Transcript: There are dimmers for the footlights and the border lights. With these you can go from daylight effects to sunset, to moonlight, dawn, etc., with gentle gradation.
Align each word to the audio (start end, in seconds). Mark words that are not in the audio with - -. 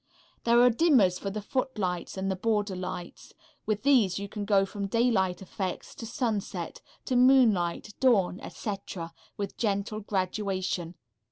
There 0.45 0.59
are 0.63 0.71
dimmers 0.71 1.19
for 1.19 1.29
the 1.29 1.43
footlights 1.43 2.17
and 2.17 2.31
the 2.31 2.35
border 2.35 2.75
lights. 2.75 3.33
With 3.67 3.83
these 3.83 4.17
you 4.17 4.27
can 4.27 4.45
go 4.45 4.65
from 4.65 4.87
daylight 4.87 5.43
effects 5.43 5.93
to 5.93 6.07
sunset, 6.07 6.81
to 7.05 7.15
moonlight, 7.15 7.93
dawn, 7.99 8.39
etc., 8.39 9.13
with 9.37 9.57
gentle 9.57 9.99
gradation. 9.99 10.95